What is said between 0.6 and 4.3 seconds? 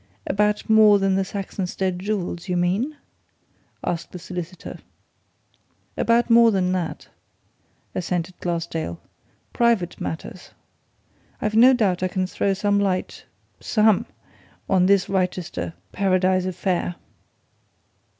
more than the Saxonsteade jewels, you mean?" asked the